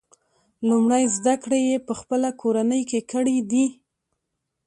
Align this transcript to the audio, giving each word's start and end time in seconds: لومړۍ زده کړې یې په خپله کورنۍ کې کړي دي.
لومړۍ 0.69 1.03
زده 1.17 1.35
کړې 1.43 1.59
یې 1.69 1.77
په 1.87 1.93
خپله 1.99 2.29
کورنۍ 2.41 2.81
کې 2.89 2.99
کړي 3.11 3.37
دي. 3.51 3.65